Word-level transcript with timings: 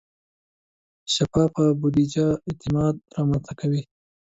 شفافه 1.13 1.65
بودیجه 1.79 2.27
اعتماد 2.47 2.95
رامنځته 3.15 3.53
کوي. 3.59 3.81